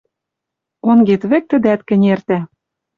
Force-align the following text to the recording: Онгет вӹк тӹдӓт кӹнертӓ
Онгет 0.89 1.21
вӹк 1.29 1.43
тӹдӓт 1.49 1.81
кӹнертӓ 1.87 2.39